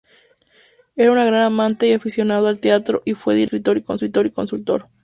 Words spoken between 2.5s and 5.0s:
teatro y fue director, escritor y consultor.